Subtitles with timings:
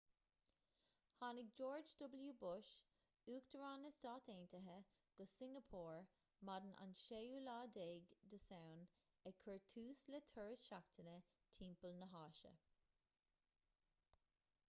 [1.17, 2.71] tháinig george w bush
[3.33, 4.77] uachtarán na stát aontaithe
[5.19, 6.01] go singeapór
[6.49, 8.83] maidin an 16 samhain
[9.33, 11.17] ag cur tús le turas seachtaine
[11.59, 12.55] timpeall na háise